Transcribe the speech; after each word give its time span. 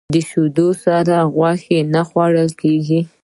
د 0.13 0.15
شیدو 0.29 0.67
سره 0.83 1.15
غوښه 1.35 1.79
نه 1.93 2.01
خوړل 2.09 2.49
کېږي. 2.61 2.99